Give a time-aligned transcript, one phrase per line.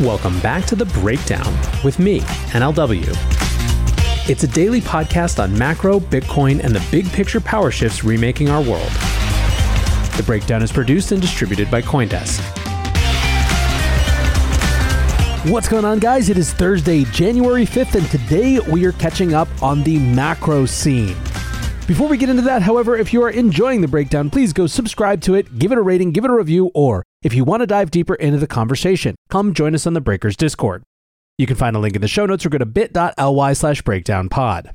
[0.00, 1.46] Welcome back to The Breakdown
[1.84, 2.18] with me,
[2.50, 3.06] NLW.
[4.28, 8.60] It's a daily podcast on macro, Bitcoin, and the big picture power shifts remaking our
[8.60, 8.90] world.
[10.16, 12.40] The Breakdown is produced and distributed by CoinDesk.
[15.48, 16.28] What's going on, guys?
[16.28, 21.14] It is Thursday, January 5th, and today we are catching up on the macro scene.
[21.86, 25.20] Before we get into that, however, if you are enjoying the breakdown, please go subscribe
[25.20, 27.66] to it, give it a rating, give it a review, or if you want to
[27.66, 30.84] dive deeper into the conversation, come join us on the Breakers Discord.
[31.38, 34.72] You can find a link in the show notes or go to bit.ly slash breakdownpod.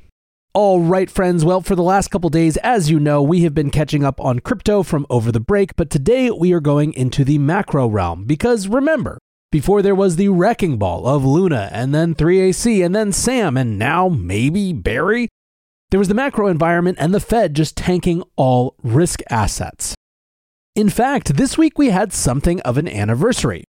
[0.52, 1.44] All right, friends.
[1.44, 4.40] Well, for the last couple days, as you know, we have been catching up on
[4.40, 8.66] crypto from over the break, but today we are going into the macro realm because
[8.66, 9.20] remember,
[9.52, 13.78] before there was the wrecking ball of Luna and then 3AC and then Sam and
[13.78, 15.28] now maybe Barry,
[15.90, 19.94] there was the macro environment and the Fed just tanking all risk assets.
[20.76, 23.64] In fact, this week we had something of an anniversary.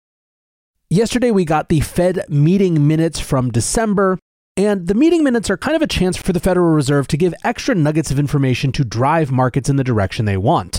[0.90, 4.20] Yesterday we got the Fed meeting minutes from December,
[4.58, 7.34] and the meeting minutes are kind of a chance for the Federal Reserve to give
[7.42, 10.78] extra nuggets of information to drive markets in the direction they want.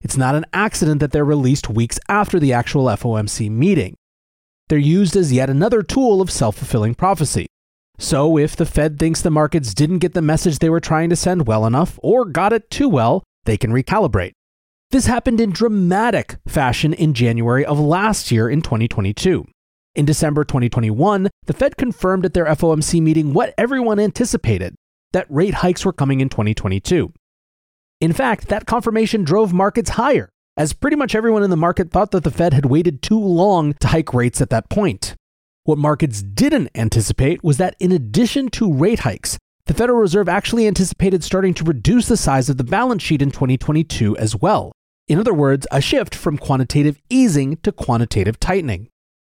[0.00, 3.94] It's not an accident that they're released weeks after the actual FOMC meeting.
[4.68, 7.46] They're used as yet another tool of self fulfilling prophecy.
[7.96, 11.16] So, if the Fed thinks the markets didn't get the message they were trying to
[11.16, 14.32] send well enough, or got it too well, they can recalibrate.
[14.92, 19.46] This happened in dramatic fashion in January of last year in 2022.
[19.94, 24.74] In December 2021, the Fed confirmed at their FOMC meeting what everyone anticipated
[25.14, 27.10] that rate hikes were coming in 2022.
[28.02, 32.10] In fact, that confirmation drove markets higher, as pretty much everyone in the market thought
[32.10, 35.14] that the Fed had waited too long to hike rates at that point.
[35.64, 40.66] What markets didn't anticipate was that in addition to rate hikes, the Federal Reserve actually
[40.66, 44.70] anticipated starting to reduce the size of the balance sheet in 2022 as well.
[45.08, 48.88] In other words, a shift from quantitative easing to quantitative tightening.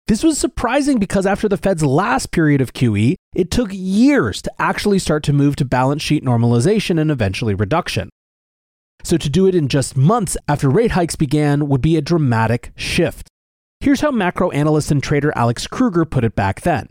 [0.07, 4.51] This was surprising because after the Fed's last period of QE, it took years to
[4.57, 8.09] actually start to move to balance sheet normalization and eventually reduction.
[9.03, 12.71] So to do it in just months after rate hikes began would be a dramatic
[12.75, 13.27] shift.
[13.79, 16.87] Here's how macro analyst and trader Alex Kruger put it back then.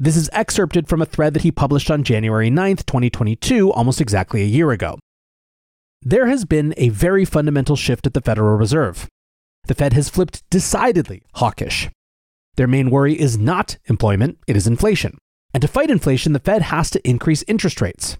[0.00, 4.42] This is excerpted from a thread that he published on January 9th, 2022, almost exactly
[4.42, 4.98] a year ago.
[6.06, 9.08] There has been a very fundamental shift at the Federal Reserve.
[9.68, 11.88] The Fed has flipped decidedly hawkish.
[12.56, 15.16] Their main worry is not employment, it is inflation.
[15.54, 18.18] And to fight inflation, the Fed has to increase interest rates.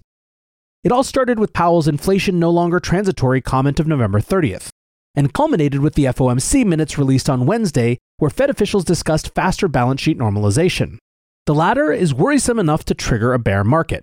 [0.83, 4.69] It all started with Powell's inflation no longer transitory comment of November 30th
[5.15, 10.01] and culminated with the FOMC minutes released on Wednesday, where Fed officials discussed faster balance
[10.01, 10.97] sheet normalization.
[11.45, 14.01] The latter is worrisome enough to trigger a bear market.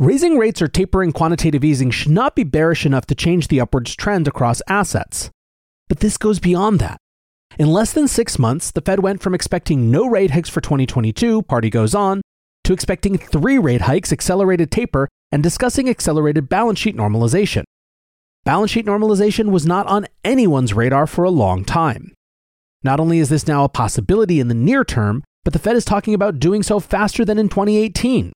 [0.00, 3.94] Raising rates or tapering quantitative easing should not be bearish enough to change the upwards
[3.94, 5.28] trend across assets.
[5.90, 6.96] But this goes beyond that.
[7.58, 11.42] In less than six months, the Fed went from expecting no rate hikes for 2022,
[11.42, 12.22] party goes on,
[12.64, 17.64] to expecting three rate hikes, accelerated taper, and discussing accelerated balance sheet normalization.
[18.46, 22.14] Balance sheet normalization was not on anyone's radar for a long time.
[22.82, 25.84] Not only is this now a possibility in the near term, but the Fed is
[25.84, 28.32] talking about doing so faster than in 2018.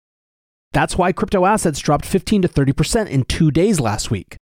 [0.75, 4.37] That's why crypto assets dropped 15 to 30% in two days last week.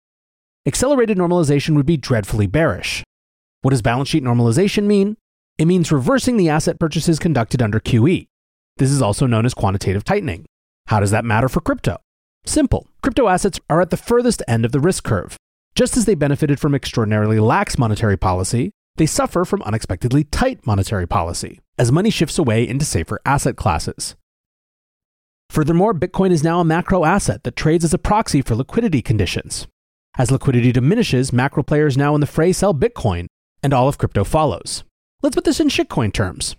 [0.64, 3.02] Accelerated normalization would be dreadfully bearish.
[3.62, 5.16] What does balance sheet normalization mean?
[5.58, 8.28] It means reversing the asset purchases conducted under QE.
[8.76, 10.46] This is also known as quantitative tightening.
[10.86, 11.98] How does that matter for crypto?
[12.46, 12.86] Simple.
[13.02, 15.36] Crypto assets are at the furthest end of the risk curve.
[15.74, 21.08] Just as they benefited from extraordinarily lax monetary policy, they suffer from unexpectedly tight monetary
[21.08, 24.14] policy as money shifts away into safer asset classes.
[25.50, 29.66] Furthermore, Bitcoin is now a macro asset that trades as a proxy for liquidity conditions.
[30.16, 33.26] As liquidity diminishes, macro players now in the fray sell Bitcoin,
[33.60, 34.84] and all of crypto follows.
[35.22, 36.54] Let's put this in shitcoin terms.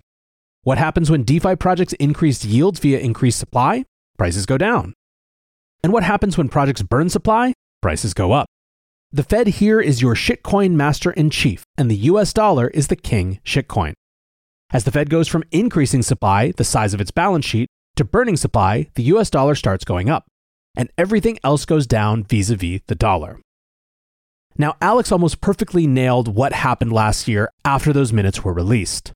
[0.62, 3.86] What happens when DeFi projects increase yields via increased supply?
[4.18, 4.92] Prices go down.
[5.82, 7.54] And what happens when projects burn supply?
[7.80, 8.46] Prices go up.
[9.10, 12.96] The Fed here is your shitcoin master in chief, and the US dollar is the
[12.96, 13.94] king shitcoin.
[14.70, 18.36] As the Fed goes from increasing supply, the size of its balance sheet, to burning
[18.36, 20.26] supply, the US dollar starts going up,
[20.76, 23.40] and everything else goes down vis a vis the dollar.
[24.58, 29.12] Now, Alex almost perfectly nailed what happened last year after those minutes were released.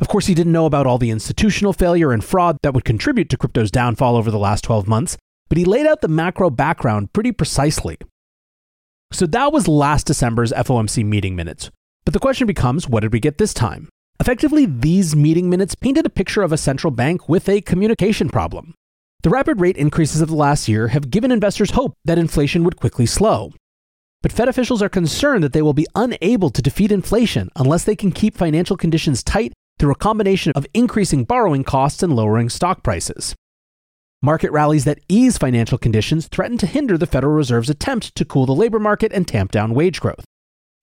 [0.00, 3.30] Of course, he didn't know about all the institutional failure and fraud that would contribute
[3.30, 5.16] to crypto's downfall over the last 12 months,
[5.48, 7.96] but he laid out the macro background pretty precisely.
[9.12, 11.70] So that was last December's FOMC meeting minutes.
[12.04, 13.88] But the question becomes what did we get this time?
[14.20, 18.74] Effectively, these meeting minutes painted a picture of a central bank with a communication problem.
[19.22, 22.76] The rapid rate increases of the last year have given investors hope that inflation would
[22.76, 23.52] quickly slow.
[24.22, 27.96] But Fed officials are concerned that they will be unable to defeat inflation unless they
[27.96, 32.82] can keep financial conditions tight through a combination of increasing borrowing costs and lowering stock
[32.82, 33.34] prices.
[34.22, 38.46] Market rallies that ease financial conditions threaten to hinder the Federal Reserve's attempt to cool
[38.46, 40.24] the labor market and tamp down wage growth.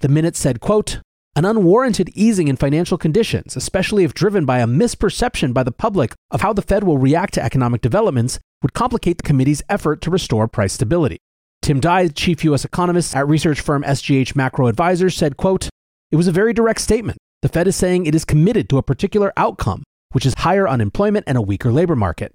[0.02, 1.00] The minute said, quote,
[1.36, 6.14] an unwarranted easing in financial conditions, especially if driven by a misperception by the public
[6.30, 10.12] of how the Fed will react to economic developments, would complicate the committee's effort to
[10.12, 11.20] restore price stability.
[11.62, 12.66] Tim Duy, chief U.S.
[12.66, 15.70] economist at research firm SGH Macro Advisors, said, quote,
[16.12, 17.18] It was a very direct statement.
[17.42, 21.24] The Fed is saying it is committed to a particular outcome, which is higher unemployment
[21.28, 22.34] and a weaker labor market.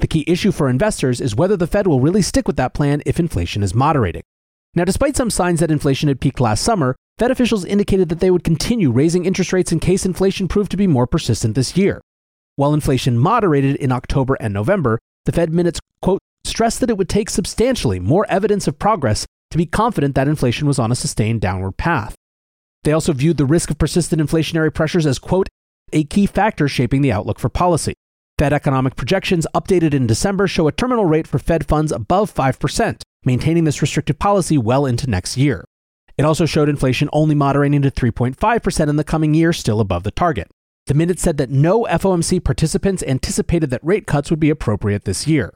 [0.00, 3.00] The key issue for investors is whether the Fed will really stick with that plan
[3.06, 4.22] if inflation is moderating.
[4.74, 8.30] Now, despite some signs that inflation had peaked last summer, Fed officials indicated that they
[8.30, 12.00] would continue raising interest rates in case inflation proved to be more persistent this year.
[12.56, 17.08] While inflation moderated in October and November, the Fed minutes, quote, stressed that it would
[17.08, 21.40] take substantially more evidence of progress to be confident that inflation was on a sustained
[21.40, 22.16] downward path.
[22.82, 25.48] They also viewed the risk of persistent inflationary pressures as, quote,
[25.92, 27.94] a key factor shaping the outlook for policy.
[28.38, 33.00] Fed economic projections updated in December show a terminal rate for Fed funds above 5%,
[33.26, 35.64] maintaining this restrictive policy well into next year.
[36.16, 40.10] It also showed inflation only moderating to 3.5% in the coming year, still above the
[40.10, 40.48] target.
[40.86, 45.26] The minute said that no FOMC participants anticipated that rate cuts would be appropriate this
[45.26, 45.54] year.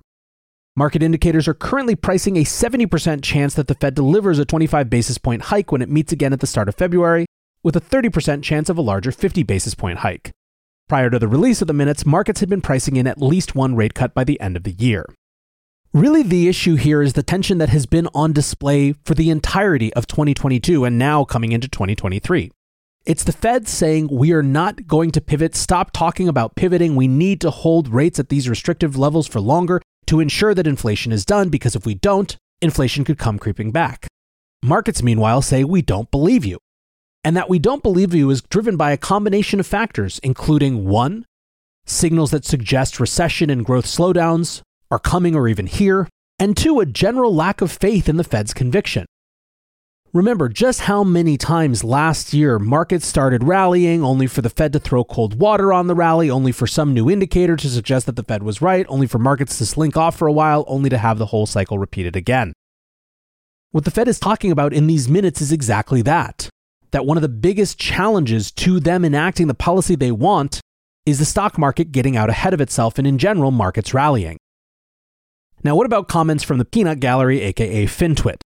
[0.75, 5.19] Market indicators are currently pricing a 70% chance that the Fed delivers a 25 basis
[5.19, 7.27] point hike when it meets again at the start of February,
[7.63, 10.31] with a 30% chance of a larger 50 basis point hike.
[10.89, 13.77] Prior to the release of the minutes, markets had been pricing in at least one
[13.77, 15.05] rate cut by the end of the year.
[15.99, 19.93] Really, the issue here is the tension that has been on display for the entirety
[19.95, 22.53] of 2022 and now coming into 2023.
[23.05, 26.95] It's the Fed saying we are not going to pivot, stop talking about pivoting.
[26.95, 31.11] We need to hold rates at these restrictive levels for longer to ensure that inflation
[31.11, 34.07] is done because if we don't, inflation could come creeping back.
[34.63, 36.59] Markets, meanwhile, say we don't believe you.
[37.25, 41.27] And that we don't believe you is driven by a combination of factors, including one,
[41.87, 46.09] signals that suggest recession and growth slowdowns are coming or even here,
[46.39, 49.07] and two, a general lack of faith in the Fed's conviction.
[50.15, 54.79] Remember just how many times last year markets started rallying only for the Fed to
[54.79, 58.23] throw cold water on the rally, only for some new indicator to suggest that the
[58.23, 61.19] Fed was right, only for markets to slink off for a while, only to have
[61.19, 62.55] the whole cycle repeated again.
[63.71, 66.49] What the Fed is talking about in these minutes is exactly that.
[66.93, 70.63] That one of the biggest challenges to them enacting the policy they want
[71.05, 74.39] is the stock market getting out ahead of itself and, in general, markets rallying.
[75.65, 78.41] Now, what about comments from the peanut gallery, aka FinTwit?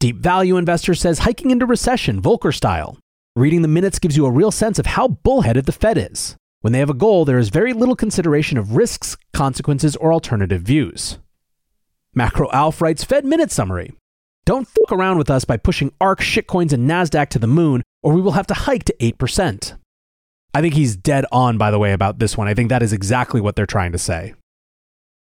[0.00, 2.98] Deep Value Investor says hiking into recession, Volcker style.
[3.34, 6.36] Reading the minutes gives you a real sense of how bullheaded the Fed is.
[6.60, 10.62] When they have a goal, there is very little consideration of risks, consequences, or alternative
[10.62, 11.18] views.
[12.14, 13.92] Macro Alf writes Fed Minute Summary.
[14.44, 18.12] Don't fuck around with us by pushing ARK, shitcoins, and NASDAQ to the moon, or
[18.12, 19.76] we will have to hike to 8%.
[20.54, 22.48] I think he's dead on, by the way, about this one.
[22.48, 24.34] I think that is exactly what they're trying to say.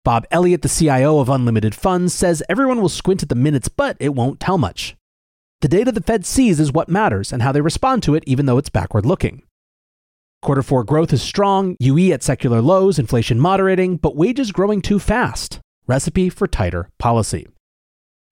[0.10, 3.96] Bob Elliott, the CIO of Unlimited Funds, says everyone will squint at the minutes, but
[4.00, 4.96] it won't tell much.
[5.62, 8.48] The data the Fed sees is what matters and how they respond to it, even
[8.48, 9.44] though it's backward looking.
[10.42, 14.98] Quarter four growth is strong, UE at secular lows, inflation moderating, but wages growing too
[14.98, 15.60] fast.
[15.86, 17.46] Recipe for tighter policy.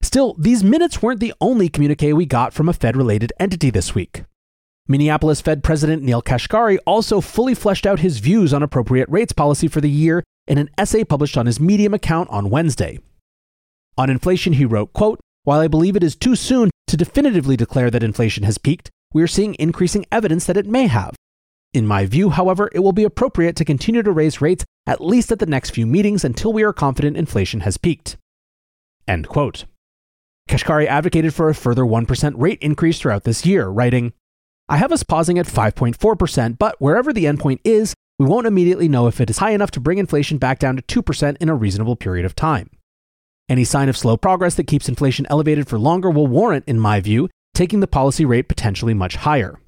[0.01, 3.93] Still, these minutes weren't the only communique we got from a Fed related entity this
[3.93, 4.23] week.
[4.89, 9.67] Minneapolis Fed President Neel Kashkari also fully fleshed out his views on appropriate rates policy
[9.67, 12.99] for the year in an essay published on his Medium account on Wednesday.
[13.97, 17.91] On inflation, he wrote, quote, While I believe it is too soon to definitively declare
[17.91, 21.15] that inflation has peaked, we are seeing increasing evidence that it may have.
[21.73, 25.33] In my view, however, it will be appropriate to continue to raise rates at least
[25.33, 28.15] at the next few meetings until we are confident inflation has peaked.
[29.05, 29.65] End quote.
[30.47, 34.13] Kashkari advocated for a further 1% rate increase throughout this year, writing,
[34.69, 39.07] I have us pausing at 5.4%, but wherever the endpoint is, we won't immediately know
[39.07, 41.95] if it is high enough to bring inflation back down to 2% in a reasonable
[41.95, 42.69] period of time.
[43.47, 46.99] Any sign of slow progress that keeps inflation elevated for longer will warrant, in my
[46.99, 49.59] view, taking the policy rate potentially much higher.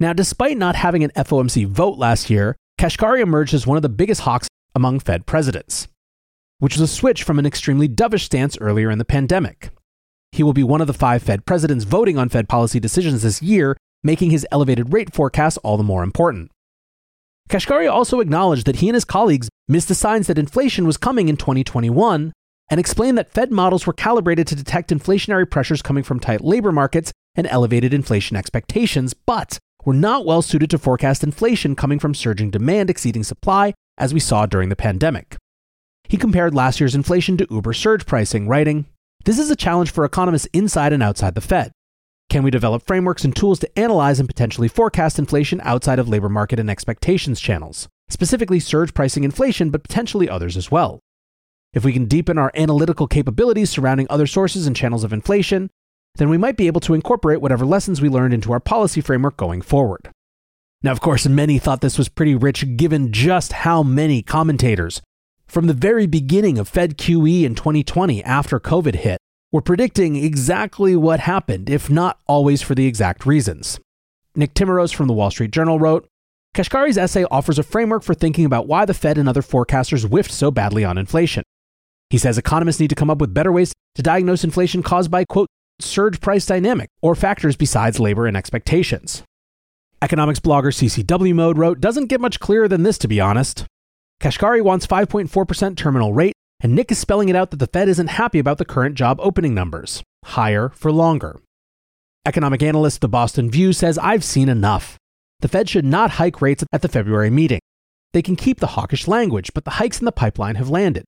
[0.00, 3.88] Now, despite not having an FOMC vote last year, Kashkari emerged as one of the
[3.88, 5.88] biggest hawks among Fed presidents,
[6.58, 9.70] which was a switch from an extremely dovish stance earlier in the pandemic.
[10.32, 13.42] He will be one of the five Fed presidents voting on Fed policy decisions this
[13.42, 16.50] year, making his elevated rate forecast all the more important.
[17.48, 21.28] Kashkari also acknowledged that he and his colleagues missed the signs that inflation was coming
[21.28, 22.32] in 2021
[22.70, 26.72] and explained that Fed models were calibrated to detect inflationary pressures coming from tight labor
[26.72, 32.14] markets and elevated inflation expectations, but were not well suited to forecast inflation coming from
[32.14, 35.36] surging demand exceeding supply, as we saw during the pandemic.
[36.08, 38.86] He compared last year's inflation to Uber surge pricing, writing,
[39.24, 41.72] This is a challenge for economists inside and outside the Fed.
[42.30, 46.28] Can we develop frameworks and tools to analyze and potentially forecast inflation outside of labor
[46.28, 51.00] market and expectations channels, specifically surge pricing inflation, but potentially others as well?
[51.72, 55.70] If we can deepen our analytical capabilities surrounding other sources and channels of inflation,
[56.16, 59.38] then we might be able to incorporate whatever lessons we learned into our policy framework
[59.38, 60.10] going forward.
[60.82, 65.00] Now, of course, many thought this was pretty rich given just how many commentators,
[65.46, 69.18] from the very beginning of Fed QE in 2020 after COVID hit,
[69.52, 73.80] were predicting exactly what happened, if not always for the exact reasons.
[74.34, 76.06] Nick Timiraos from the Wall Street Journal wrote
[76.54, 80.32] Kashkari's essay offers a framework for thinking about why the Fed and other forecasters whiffed
[80.32, 81.42] so badly on inflation.
[82.10, 85.24] He says economists need to come up with better ways to diagnose inflation caused by,
[85.24, 85.48] quote,
[85.80, 89.22] surge price dynamic or factors besides labor and expectations.
[90.00, 93.66] Economics blogger CCW Mode wrote, doesn't get much clearer than this, to be honest.
[94.20, 98.08] Kashkari wants 5.4% terminal rate, and Nick is spelling it out that the Fed isn't
[98.08, 100.02] happy about the current job opening numbers.
[100.24, 101.40] Higher for longer.
[102.26, 104.98] Economic analyst The Boston View says, I've seen enough.
[105.40, 107.60] The Fed should not hike rates at the February meeting.
[108.12, 111.04] They can keep the hawkish language, but the hikes in the pipeline have landed.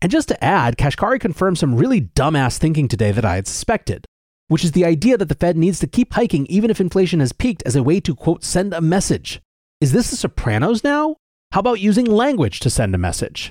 [0.00, 4.06] And just to add, Kashkari confirmed some really dumbass thinking today that I had suspected,
[4.46, 7.32] which is the idea that the Fed needs to keep hiking even if inflation has
[7.32, 9.40] peaked as a way to, quote, send a message.
[9.80, 11.16] Is this the Sopranos now?
[11.52, 13.50] How about using language to send a message?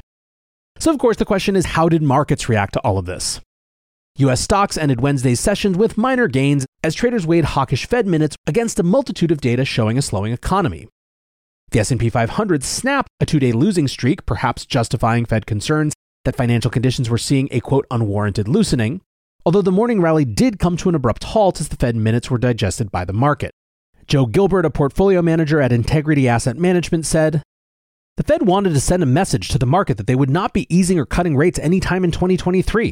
[0.80, 3.42] So, of course, the question is how did markets react to all of this?
[4.18, 8.80] US stocks ended Wednesday's sessions with minor gains as traders weighed hawkish Fed minutes against
[8.80, 10.88] a multitude of data showing a slowing economy.
[11.70, 15.94] The S&P 500 snapped a two-day losing streak, perhaps justifying Fed concerns
[16.26, 19.02] that financial conditions were seeing a quote unwarranted loosening,
[19.46, 22.38] although the morning rally did come to an abrupt halt as the Fed minutes were
[22.38, 23.52] digested by the market.
[24.08, 27.44] Joe Gilbert, a portfolio manager at Integrity Asset Management, said,
[28.18, 30.66] the Fed wanted to send a message to the market that they would not be
[30.76, 32.92] easing or cutting rates anytime in 2023.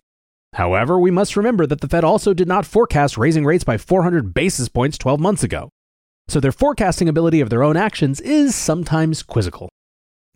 [0.53, 4.36] However, we must remember that the Fed also did not forecast raising rates by 400
[4.36, 5.70] basis points 12 months ago.
[6.27, 9.70] So their forecasting ability of their own actions is sometimes quizzical.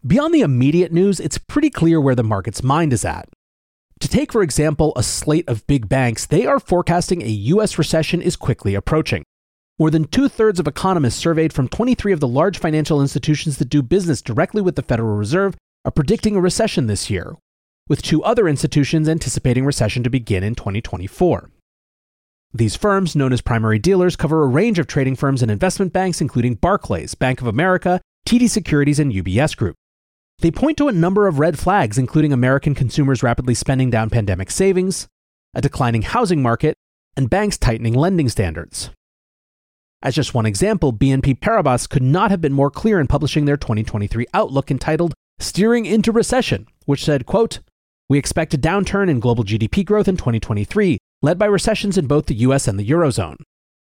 [0.05, 3.29] Beyond the immediate news, it's pretty clear where the market's mind is at.
[3.99, 8.23] To take, for example, a slate of big banks, they are forecasting a US recession
[8.23, 9.23] is quickly approaching.
[9.79, 13.69] More than two thirds of economists surveyed from 23 of the large financial institutions that
[13.69, 15.55] do business directly with the Federal Reserve
[15.85, 17.37] are predicting a recession this year,
[17.87, 21.49] with two other institutions anticipating recession to begin in 2024.
[22.53, 26.19] These firms, known as primary dealers, cover a range of trading firms and investment banks,
[26.19, 29.77] including Barclays, Bank of America, TD Securities, and UBS Group.
[30.39, 34.51] They point to a number of red flags, including American consumers rapidly spending down pandemic
[34.51, 35.07] savings,
[35.53, 36.75] a declining housing market,
[37.15, 38.89] and banks tightening lending standards.
[40.01, 43.57] As just one example, BNP Paribas could not have been more clear in publishing their
[43.57, 47.59] 2023 outlook entitled Steering into Recession, which said, quote,
[48.07, 52.27] "We expect a downturn in global GDP growth in 2023, led by recessions in both
[52.27, 53.35] the US and the eurozone.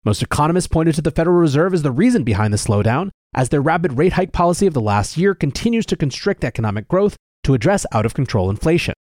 [0.03, 3.61] Most economists pointed to the Federal Reserve as the reason behind the slowdown, as their
[3.61, 7.15] rapid rate hike policy of the last year continues to constrict economic growth
[7.45, 8.93] to address out of control inflation.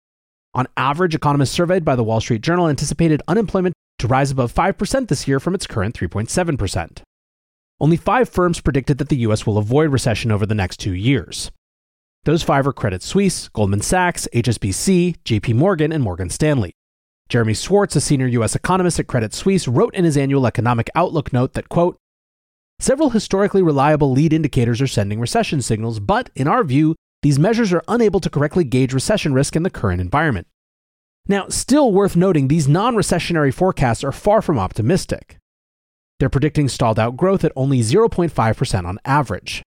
[0.53, 5.07] On average, economists surveyed by the Wall Street Journal anticipated unemployment to rise above 5%
[5.07, 7.01] this year from its current 3.7%.
[7.81, 11.51] Only five firms predicted that the US will avoid recession over the next two years.
[12.25, 16.73] Those five are Credit Suisse, Goldman Sachs, HSBC, JP Morgan, and Morgan Stanley.
[17.29, 21.31] Jeremy Schwartz, a senior US economist at Credit Suisse, wrote in his annual economic outlook
[21.31, 21.95] note that, quote,
[22.79, 27.73] Several historically reliable lead indicators are sending recession signals, but in our view, these measures
[27.73, 30.47] are unable to correctly gauge recession risk in the current environment.
[31.29, 35.37] Now, still worth noting, these non recessionary forecasts are far from optimistic.
[36.19, 39.61] They're predicting stalled out growth at only 0.5% on average.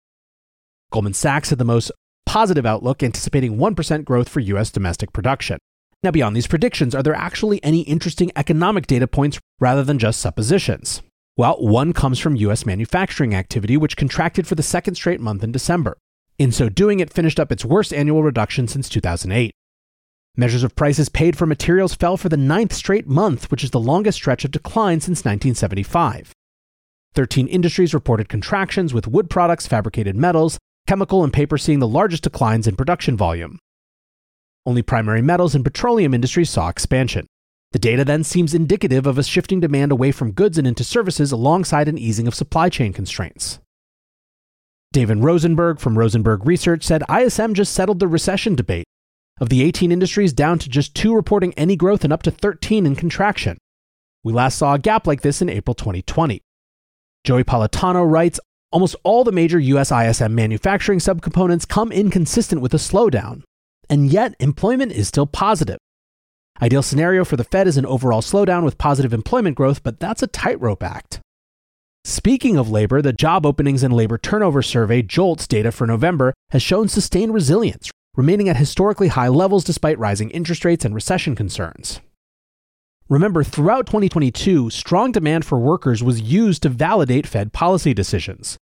[0.91, 1.91] Goldman Sachs had the most
[2.25, 5.59] positive outlook, anticipating 1% growth for US domestic production.
[6.01, 10.19] Now, beyond these predictions, are there actually any interesting economic data points rather than just
[10.19, 11.03] suppositions?
[11.37, 15.51] Well, one comes from US manufacturing activity, which contracted for the second straight month in
[15.51, 15.95] December.
[16.39, 19.53] In so doing, it finished up its worst annual reduction since 2008.
[20.37, 23.79] Measures of prices paid for materials fell for the ninth straight month, which is the
[23.79, 26.31] longest stretch of decline since 1975.
[27.13, 30.57] 13 industries reported contractions, with wood products, fabricated metals,
[30.87, 33.59] chemical, and paper seeing the largest declines in production volume.
[34.65, 37.27] Only primary metals and petroleum industries saw expansion.
[37.73, 41.33] The data then seems indicative of a shifting demand away from goods and into services
[41.33, 43.59] alongside an easing of supply chain constraints.
[44.93, 48.85] David Rosenberg from Rosenberg Research said ISM just settled the recession debate.
[49.41, 52.85] Of the 18 industries, down to just two reporting any growth and up to 13
[52.85, 53.57] in contraction.
[54.23, 56.39] We last saw a gap like this in April 2020.
[57.23, 58.39] Joey Politano writes
[58.71, 63.41] Almost all the major US ISM manufacturing subcomponents come inconsistent with a slowdown,
[63.89, 65.79] and yet employment is still positive.
[66.61, 70.21] Ideal scenario for the Fed is an overall slowdown with positive employment growth, but that's
[70.21, 71.19] a tightrope act.
[72.05, 76.61] Speaking of labor, the Job Openings and Labor Turnover Survey, JOLTS data for November, has
[76.61, 82.01] shown sustained resilience, remaining at historically high levels despite rising interest rates and recession concerns.
[83.07, 88.57] Remember, throughout 2022, strong demand for workers was used to validate Fed policy decisions.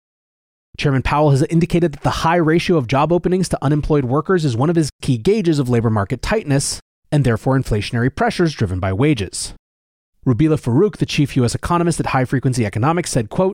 [0.77, 4.57] Chairman Powell has indicated that the high ratio of job openings to unemployed workers is
[4.57, 6.81] one of his key gauges of labor market tightness,
[7.13, 9.55] and therefore inflationary pressures driven by wages.
[10.27, 11.55] Rubeela Farooqi, the chief U.S.
[11.55, 13.53] economist at High Frequency Economics, said, quote,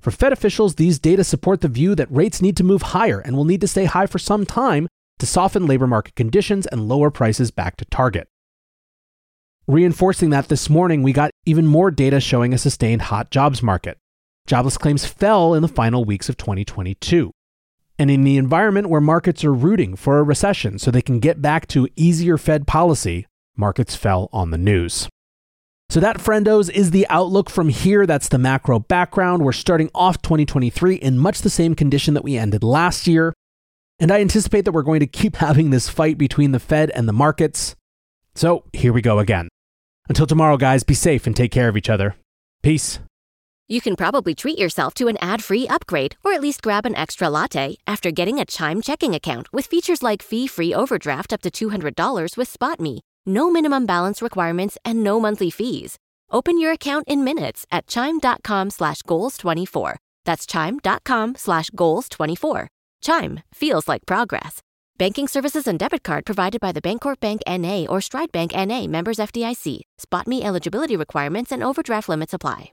[0.00, 3.36] For Fed officials, these data support the view that rates need to move higher and
[3.36, 4.86] will need to stay high for some time
[5.18, 8.28] to soften labor market conditions and lower prices back to target.
[9.66, 13.96] Reinforcing that this morning, we got even more data showing a sustained hot jobs market.
[14.46, 17.30] Jobless claims fell in the final weeks of 2022.
[17.98, 21.40] And in the environment where markets are rooting for a recession so they can get
[21.40, 25.08] back to easier Fed policy, markets fell on the news.
[25.90, 28.06] So, that, friendos, is the outlook from here.
[28.06, 29.44] That's the macro background.
[29.44, 33.33] We're starting off 2023 in much the same condition that we ended last year.
[33.98, 37.08] And I anticipate that we're going to keep having this fight between the Fed and
[37.08, 37.76] the markets.
[38.34, 39.48] So, here we go again.
[40.08, 42.16] Until tomorrow, guys, be safe and take care of each other.
[42.62, 42.98] Peace.
[43.66, 46.94] You can probably treat yourself to an ad free upgrade or at least grab an
[46.94, 51.40] extra latte after getting a Chime checking account with features like fee free overdraft up
[51.42, 53.00] to $200 with SpotMe.
[53.24, 55.96] No minimum balance requirements and no monthly fees.
[56.30, 59.96] Open your account in minutes at chime.com slash goals24.
[60.24, 62.66] That's chime.com slash goals24.
[63.04, 64.60] Chime feels like progress.
[64.96, 68.86] Banking services and debit card provided by the Bancorp Bank NA or Stride Bank NA
[68.86, 69.80] members FDIC.
[70.00, 72.72] SpotMe eligibility requirements and overdraft limits apply.